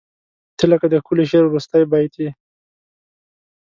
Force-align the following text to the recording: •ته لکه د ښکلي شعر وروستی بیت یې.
•ته 0.57 0.63
لکه 0.71 0.85
د 0.89 0.95
ښکلي 1.01 1.25
شعر 1.29 1.43
وروستی 1.47 1.81
بیت 1.91 2.13
یې. 2.21 2.29